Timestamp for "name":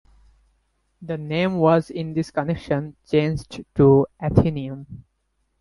1.15-1.57